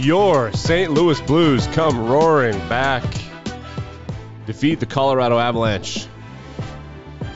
[0.00, 0.90] Your St.
[0.92, 3.04] Louis Blues come roaring back.
[4.46, 6.06] Defeat the Colorado Avalanche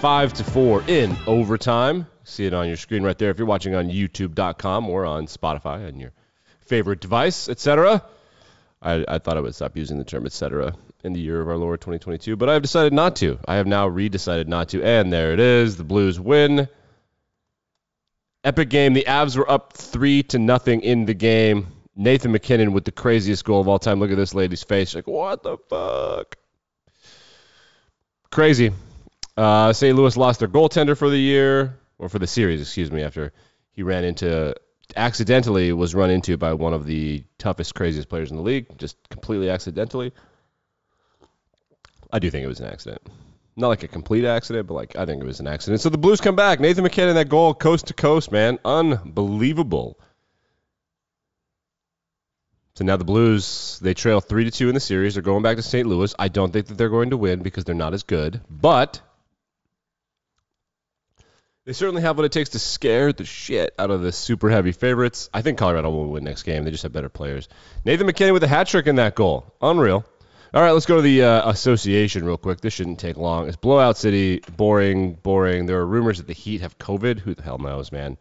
[0.00, 2.06] 5 to 4 in overtime.
[2.22, 5.86] See it on your screen right there if you're watching on youtube.com or on Spotify
[5.86, 6.12] on your
[6.60, 8.02] favorite device, etc.
[8.80, 10.74] I, I thought I would stop using the term etc.
[11.02, 13.38] in the year of our Lord 2022, but I've decided not to.
[13.46, 15.76] I have now redecided not to, and there it is.
[15.76, 16.66] The Blues win.
[18.42, 18.94] Epic game.
[18.94, 21.73] The Avs were up three to nothing in the game.
[21.96, 24.00] Nathan MacKinnon with the craziest goal of all time.
[24.00, 24.94] Look at this lady's face.
[24.94, 26.36] Like, what the fuck?
[28.30, 28.72] Crazy.
[29.36, 29.96] Uh, St.
[29.96, 33.32] Louis lost their goaltender for the year, or for the series, excuse me, after
[33.72, 34.54] he ran into,
[34.96, 38.96] accidentally was run into by one of the toughest, craziest players in the league, just
[39.08, 40.12] completely accidentally.
[42.12, 43.02] I do think it was an accident.
[43.56, 45.80] Not like a complete accident, but like I think it was an accident.
[45.80, 46.58] So the Blues come back.
[46.58, 49.98] Nathan MacKinnon, that goal, coast to coast, man, unbelievable.
[52.76, 55.14] So now the Blues they trail three to two in the series.
[55.14, 55.86] They're going back to St.
[55.86, 56.12] Louis.
[56.18, 59.00] I don't think that they're going to win because they're not as good, but
[61.66, 64.72] they certainly have what it takes to scare the shit out of the super heavy
[64.72, 65.30] favorites.
[65.32, 66.64] I think Colorado will win next game.
[66.64, 67.48] They just have better players.
[67.84, 70.04] Nathan MacKinnon with a hat trick in that goal, unreal.
[70.52, 72.60] All right, let's go to the uh, association real quick.
[72.60, 73.48] This shouldn't take long.
[73.48, 75.66] It's blowout city, boring, boring.
[75.66, 77.20] There are rumors that the Heat have COVID.
[77.20, 78.18] Who the hell knows, man?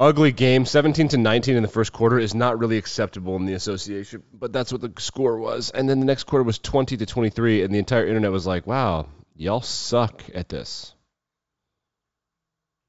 [0.00, 3.54] Ugly game, 17 to 19 in the first quarter is not really acceptable in the
[3.54, 5.70] association, but that's what the score was.
[5.70, 8.64] And then the next quarter was 20 to 23, and the entire internet was like,
[8.64, 10.94] "Wow, y'all suck at this.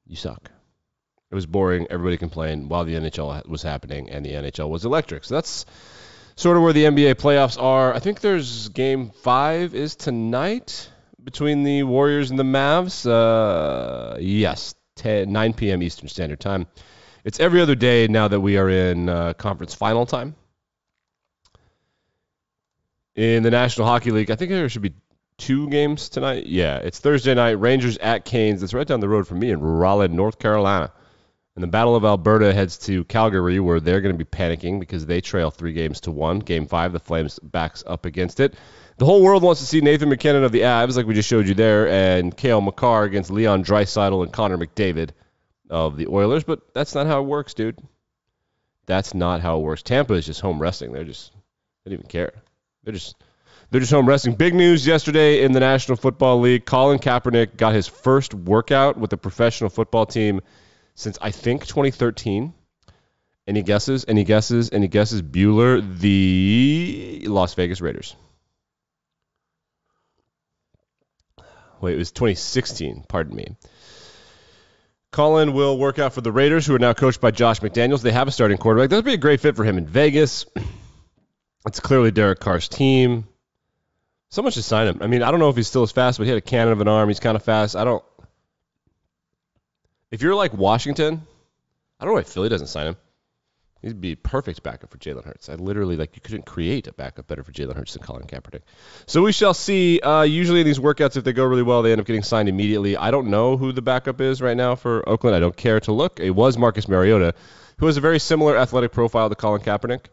[0.05, 0.51] You suck."
[1.31, 1.87] It was boring.
[1.89, 5.23] Everybody complained while the NHL was happening, and the NHL was electric.
[5.23, 5.65] So that's
[6.35, 7.91] sort of where the NBA playoffs are.
[7.91, 10.87] I think there's game five is tonight
[11.23, 13.09] between the Warriors and the Mavs.
[13.09, 15.81] Uh, yes, 10, 9 p.m.
[15.81, 16.67] Eastern Standard Time.
[17.29, 20.33] It's every other day now that we are in uh, conference final time.
[23.13, 24.95] In the National Hockey League, I think there should be
[25.37, 26.47] two games tonight.
[26.47, 27.59] Yeah, it's Thursday night.
[27.59, 28.61] Rangers at Canes.
[28.61, 30.91] That's right down the road from me in Raleigh, North Carolina.
[31.53, 35.05] And the Battle of Alberta heads to Calgary, where they're going to be panicking because
[35.05, 36.39] they trail three games to one.
[36.39, 38.55] Game five, the Flames backs up against it.
[38.97, 41.47] The whole world wants to see Nathan MacKinnon of the Avs, like we just showed
[41.47, 45.11] you there, and Cale Makar against Leon Draisaitl and Connor McDavid
[45.69, 47.79] of the Oilers, but that's not how it works, dude.
[48.85, 49.83] That's not how it works.
[49.83, 50.91] Tampa is just home resting.
[50.91, 51.31] They're just
[51.83, 52.33] they don't even care.
[52.83, 53.15] They're just
[53.69, 54.33] they're just home resting.
[54.33, 56.65] Big news yesterday in the National Football League.
[56.65, 60.41] Colin Kaepernick got his first workout with the professional football team
[60.95, 62.53] since I think 2013.
[63.47, 64.05] Any guesses?
[64.07, 64.69] Any guesses?
[64.71, 65.21] Any guesses?
[65.21, 68.15] Bueller, the Las Vegas Raiders.
[71.81, 73.05] Wait, it was 2016.
[73.07, 73.55] Pardon me.
[75.11, 78.01] Colin will work out for the Raiders, who are now coached by Josh McDaniels.
[78.01, 78.89] They have a starting quarterback.
[78.89, 80.45] That would be a great fit for him in Vegas.
[81.67, 83.27] It's clearly Derek Carr's team.
[84.29, 84.99] Someone should sign him.
[85.01, 86.71] I mean, I don't know if he's still as fast, but he had a cannon
[86.71, 87.09] of an arm.
[87.09, 87.75] He's kind of fast.
[87.75, 88.03] I don't.
[90.09, 91.21] If you're like Washington,
[91.99, 92.97] I don't know why Philly doesn't sign him.
[93.81, 95.47] He'd be perfect backup for Jalen Hurts.
[95.47, 98.61] I literally like you couldn't create a backup better for Jalen Hurts than Colin Kaepernick.
[99.05, 100.01] So we shall see.
[100.01, 102.49] Uh, usually in these workouts, if they go really well, they end up getting signed
[102.49, 102.97] immediately.
[102.97, 105.35] I don't know who the backup is right now for Oakland.
[105.35, 106.19] I don't care to look.
[106.19, 107.33] It was Marcus Mariota,
[107.77, 110.07] who has a very similar athletic profile to Colin Kaepernick.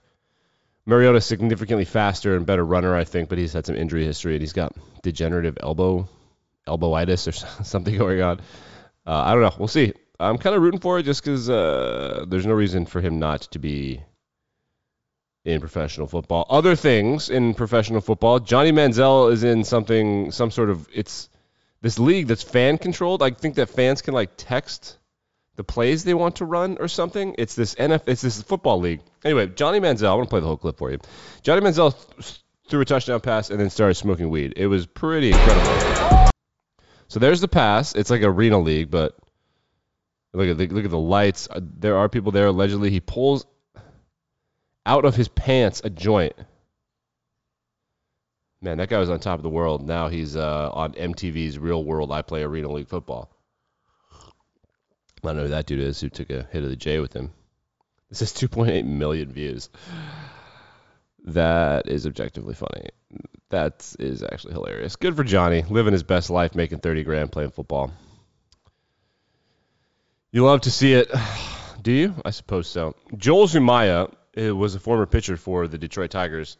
[0.86, 4.40] Mariota's significantly faster and better runner, I think, but he's had some injury history and
[4.40, 6.08] he's got degenerative elbow
[6.68, 7.32] elbowitis or
[7.64, 8.38] something going on.
[9.04, 9.54] Uh, I don't know.
[9.58, 9.92] We'll see.
[10.18, 13.42] I'm kind of rooting for it just because uh, there's no reason for him not
[13.52, 14.02] to be
[15.44, 16.46] in professional football.
[16.50, 21.28] Other things in professional football, Johnny Manziel is in something, some sort of it's
[21.82, 23.22] this league that's fan controlled.
[23.22, 24.98] I think that fans can like text
[25.56, 27.34] the plays they want to run or something.
[27.38, 29.00] It's this NF, it's this football league.
[29.24, 30.08] Anyway, Johnny Manziel.
[30.08, 30.98] I want to play the whole clip for you.
[31.42, 34.54] Johnny Manziel th- threw a touchdown pass and then started smoking weed.
[34.56, 36.32] It was pretty incredible.
[37.08, 37.94] So there's the pass.
[37.94, 39.16] It's like a arena league, but
[40.36, 41.48] Look at the look at the lights.
[41.50, 42.48] Uh, there are people there.
[42.48, 43.46] Allegedly, he pulls
[44.84, 46.34] out of his pants a joint.
[48.60, 49.86] Man, that guy was on top of the world.
[49.86, 52.12] Now he's uh, on MTV's Real World.
[52.12, 53.30] I play Arena League football.
[54.12, 57.14] I don't know who that dude is who took a hit of the J with
[57.14, 57.32] him.
[58.10, 59.70] This is 2.8 million views.
[61.24, 62.90] That is objectively funny.
[63.48, 64.96] That is actually hilarious.
[64.96, 67.90] Good for Johnny, living his best life, making 30 grand playing football.
[70.36, 71.10] You love to see it.
[71.82, 72.14] Do you?
[72.22, 72.94] I suppose so.
[73.16, 76.58] Joel Zumaya uh, was a former pitcher for the Detroit Tigers,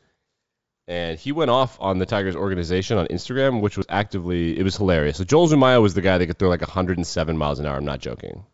[0.88, 4.78] and he went off on the Tigers organization on Instagram, which was actively, it was
[4.78, 5.18] hilarious.
[5.18, 7.76] So Joel Zumaya was the guy that could throw like 107 miles an hour.
[7.76, 8.44] I'm not joking.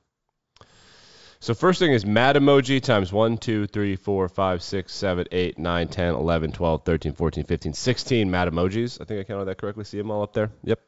[1.39, 5.57] So first thing is mad emoji times 1, 2, 3, 4, 5, 6, 7, 8,
[5.57, 9.01] 9, 10, 11, 12, 13, 14, 15, 16 mad emojis.
[9.01, 9.85] I think I counted that correctly.
[9.85, 10.51] See them all up there?
[10.65, 10.81] Yep.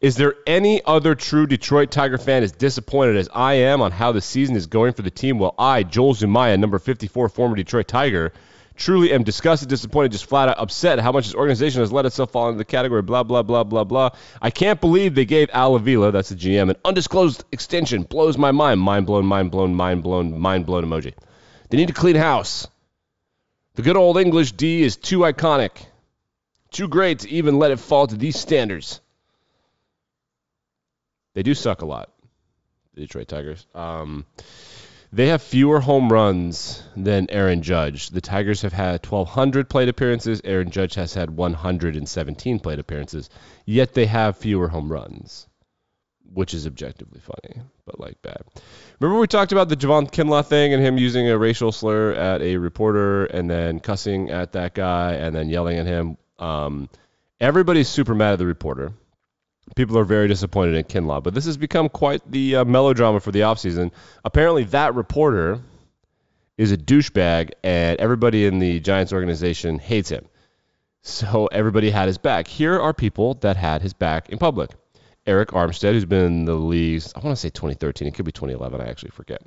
[0.00, 4.12] Is there any other true Detroit Tiger fan as disappointed as I am on how
[4.12, 5.38] the season is going for the team?
[5.38, 8.32] Well, I, Joel Zumaya, number 54, former Detroit Tiger,
[8.76, 12.30] truly am disgusted, disappointed, just flat out upset how much this organization has let itself
[12.30, 14.08] fall into the category, blah, blah, blah, blah, blah.
[14.40, 18.04] I can't believe they gave Al Avila, that's the GM, an undisclosed extension.
[18.04, 18.80] Blows my mind.
[18.80, 21.12] Mind blown, mind blown, mind blown, mind blown emoji.
[21.68, 22.66] They need to clean house.
[23.74, 25.72] The good old English D is too iconic,
[26.70, 29.02] too great to even let it fall to these standards.
[31.34, 32.10] They do suck a lot,
[32.94, 33.66] the Detroit Tigers.
[33.74, 34.26] Um,
[35.12, 38.10] they have fewer home runs than Aaron Judge.
[38.10, 40.40] The Tigers have had 1,200 plate appearances.
[40.44, 43.28] Aaron Judge has had 117 plate appearances.
[43.64, 45.48] Yet they have fewer home runs,
[46.32, 48.42] which is objectively funny, but like bad.
[49.00, 52.40] Remember we talked about the Javon Kinlaw thing and him using a racial slur at
[52.40, 56.18] a reporter and then cussing at that guy and then yelling at him.
[56.38, 56.88] Um,
[57.40, 58.92] everybody's super mad at the reporter
[59.76, 61.22] people are very disappointed in Kinlaw.
[61.22, 63.92] But this has become quite the uh, melodrama for the offseason.
[64.24, 65.60] Apparently, that reporter
[66.56, 70.26] is a douchebag, and everybody in the Giants organization hates him.
[71.02, 72.46] So everybody had his back.
[72.46, 74.70] Here are people that had his back in public.
[75.26, 78.08] Arik Armstead, who's been in the league, I want to say 2013.
[78.08, 78.80] It could be 2011.
[78.80, 79.40] I actually forget.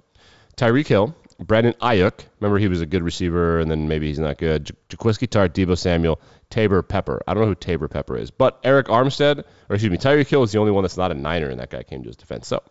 [0.57, 2.25] Tyreek Hill, Brandon Aiyuk.
[2.39, 4.71] Remember, he was a good receiver, and then maybe he's not good.
[4.89, 6.19] Jaquiski Tartt, Deebo Samuel,
[6.49, 7.21] Taybor Pepper.
[7.27, 10.43] I don't know who Taybor Pepper is, but Arik Armstead, or excuse me, Tyreek Hill
[10.43, 12.47] is the only one that's not a Niner, and that guy came to his defense.
[12.47, 12.61] So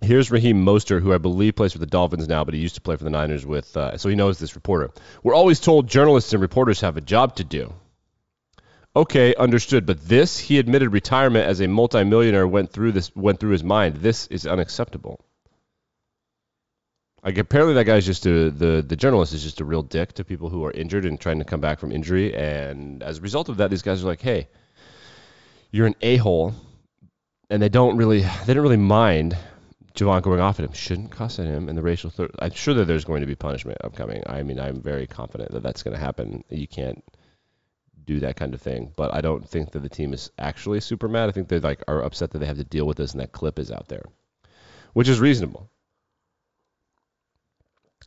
[0.00, 2.80] here's Raheem Mostert, who I believe plays for the Dolphins now, but he used to
[2.80, 4.90] play for the Niners with, uh, so he knows this reporter.
[5.22, 7.72] We're always told journalists and reporters have a job to do.
[8.94, 9.84] Okay, understood.
[9.84, 13.96] But this, he admitted retirement as a multimillionaire went through this went through his mind.
[13.96, 15.20] This is unacceptable.
[17.26, 20.24] Like apparently that guy's just a the the journalist is just a real dick to
[20.24, 22.32] people who are injured and trying to come back from injury.
[22.32, 24.46] And as a result of that, these guys are like, hey,
[25.72, 26.54] you're an a hole,
[27.50, 29.36] and they don't really they don't really mind
[29.96, 30.72] Javon going off at him.
[30.72, 32.12] Shouldn't cuss at him, and the racial.
[32.38, 34.22] I'm sure that there's going to be punishment upcoming.
[34.28, 36.44] I mean, I'm very confident that that's going to happen.
[36.48, 37.02] You can't
[38.04, 38.92] do that kind of thing.
[38.94, 41.28] But I don't think that the team is actually super mad.
[41.28, 43.32] I think they like are upset that they have to deal with this, and that
[43.32, 44.04] clip is out there,
[44.92, 45.68] which is reasonable.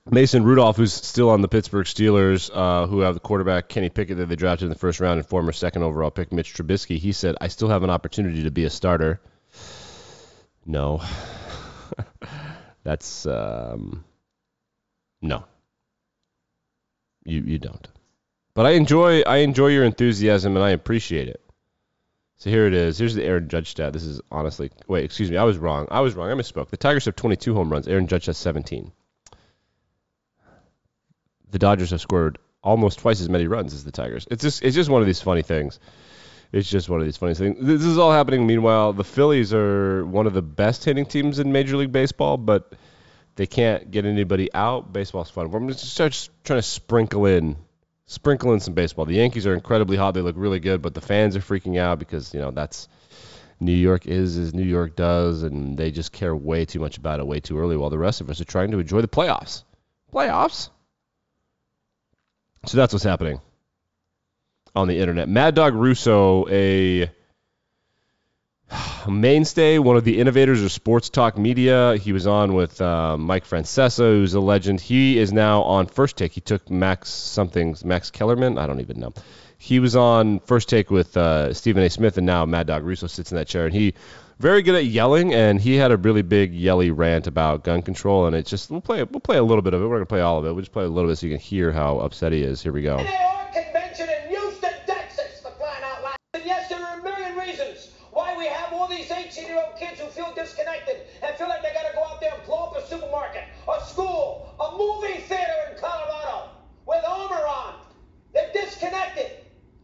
[0.09, 4.17] Mason Rudolph, who's still on the Pittsburgh Steelers, uh, who have the quarterback Kenny Pickett
[4.17, 7.11] that they drafted in the first round and former second overall pick Mitch Trubisky, he
[7.11, 9.21] said, I still have an opportunity to be a starter.
[10.65, 11.01] No.
[12.83, 14.03] That's, um,
[15.21, 15.43] no.
[17.25, 17.87] You, you don't.
[18.55, 21.41] But I enjoy I enjoy your enthusiasm and I appreciate it.
[22.37, 22.97] So here it is.
[22.97, 23.93] Here's the Aaron Judge stat.
[23.93, 25.87] This is honestly wait, excuse me, I was wrong.
[25.91, 26.29] I was wrong.
[26.29, 26.69] I misspoke.
[26.69, 27.87] The Tigers have 22 home runs.
[27.87, 28.91] Aaron Judge has 17
[31.51, 34.27] the Dodgers have scored almost twice as many runs as the Tigers.
[34.29, 35.79] It's just it's just one of these funny things.
[36.51, 37.57] It's just one of these funny things.
[37.61, 38.47] This is all happening.
[38.47, 42.73] Meanwhile, the Phillies are one of the best hitting teams in Major League Baseball, but
[43.35, 44.91] they can't get anybody out.
[44.91, 45.53] Baseball's fun.
[45.53, 47.55] I'm just start trying to sprinkle in,
[48.07, 49.05] sprinkle in some baseball.
[49.05, 50.15] The Yankees are incredibly hot.
[50.15, 52.87] They look really good, but the fans are freaking out because you know that's
[53.59, 57.19] New York is as New York does, and they just care way too much about
[57.19, 59.63] it way too early, while the rest of us are trying to enjoy the playoffs.
[60.11, 60.69] Playoffs.
[62.65, 63.41] So that's what's happening
[64.75, 65.29] on the internet.
[65.29, 67.09] Mad Dog Russo, a
[69.07, 71.95] mainstay, one of the innovators of sports talk media.
[71.97, 74.79] He was on with uh, Mike Francesa, who's a legend.
[74.81, 76.33] He is now on First Take.
[76.33, 78.57] He took Max something, Max Kellerman.
[78.57, 79.13] I don't even know.
[79.61, 81.89] He was on First Take with uh, Stephen A.
[81.89, 83.93] Smith, and now Mad Dog Russo sits in that chair, and he
[84.39, 88.25] very good at yelling, and he had a really big yelly rant about gun control,
[88.25, 89.85] and it's just we'll play we'll play a little bit of it.
[89.85, 90.53] We're gonna play all of it.
[90.53, 92.63] We'll just play a little bit so you can hear how upset he is.
[92.63, 92.97] Here we go.
[93.53, 96.15] convention in Houston, Texas, for crying out loud.
[96.35, 100.07] And yes, there are a million reasons why we have all these 18-year-old kids who
[100.07, 103.43] feel disconnected and feel like they gotta go out there and blow up a supermarket,
[103.67, 106.51] a school, a movie theater in Colorado
[106.87, 107.73] with armor on.
[108.33, 109.31] They're disconnected.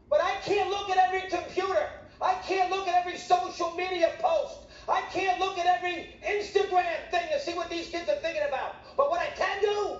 [0.09, 1.89] But I can't look at every computer.
[2.21, 4.59] I can't look at every social media post.
[4.87, 8.75] I can't look at every Instagram thing and see what these kids are thinking about.
[8.97, 9.97] But what I can do,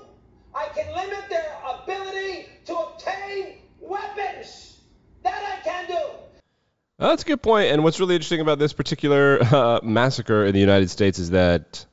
[0.54, 4.80] I can limit their ability to obtain weapons.
[5.24, 6.00] That I can do.
[6.98, 7.72] that's a good point.
[7.72, 11.86] And what's really interesting about this particular uh, massacre in the United States is that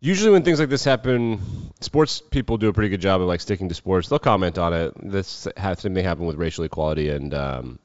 [0.00, 1.40] usually when things like this happen,
[1.80, 4.08] sports people do a pretty good job of like sticking to sports.
[4.08, 4.92] They'll comment on it.
[5.02, 7.78] This same thing happened with racial equality and um,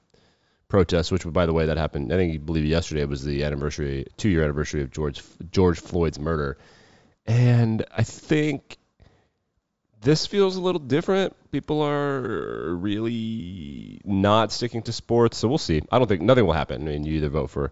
[0.67, 2.11] protests, which by the way that happened.
[2.11, 5.21] I think you believe yesterday was the anniversary, two year anniversary of George
[5.51, 6.57] George Floyd's murder,
[7.25, 8.77] And I think
[10.01, 11.35] this feels a little different.
[11.51, 15.81] People are really not sticking to sports, so we'll see.
[15.91, 16.81] I don't think nothing will happen.
[16.81, 17.71] I mean, you either vote for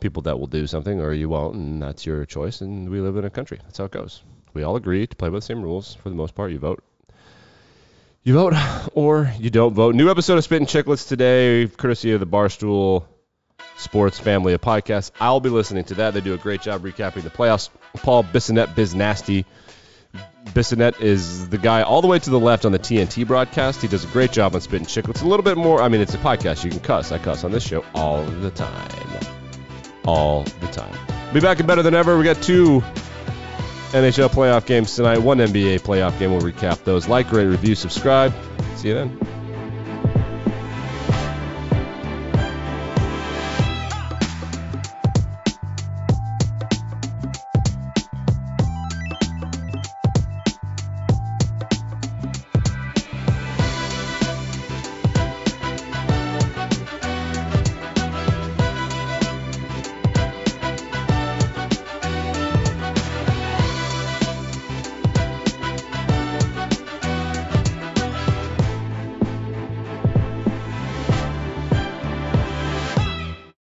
[0.00, 2.60] people that will do something or you won't, and that's your choice.
[2.60, 3.58] And we live in a country.
[3.64, 4.22] That's how it goes.
[4.54, 6.52] We all agree to play by the same rules for the most part.
[6.52, 6.82] You vote.
[8.22, 8.54] You vote
[8.94, 9.94] or you don't vote.
[9.94, 13.04] New episode of Spittin' Chicklets today, courtesy of the Barstool
[13.76, 15.10] Sports family of podcasts.
[15.20, 16.14] I'll be listening to that.
[16.14, 17.70] They do a great job recapping the playoffs.
[17.96, 19.46] Paul Bissonnette, Biz Nasty.
[20.46, 23.82] Bissonnette is the guy all the way to the left on the TNT broadcast.
[23.82, 25.22] He does a great job on Spittin' Chicklets.
[25.22, 25.82] A little bit more.
[25.82, 26.64] I mean, it's a podcast.
[26.64, 27.12] You can cuss.
[27.12, 28.90] I cuss on this show all the time.
[30.06, 30.96] All the time.
[31.34, 32.16] Be back and better than ever.
[32.16, 32.80] We got two
[33.90, 36.32] NHL playoff games tonight, one NBA playoff game.
[36.32, 37.08] We'll recap those.
[37.08, 38.32] Like, rate, review, subscribe.
[38.76, 39.37] See you then.